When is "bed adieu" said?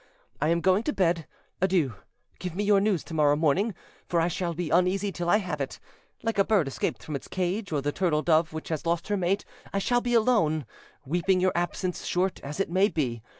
0.93-1.93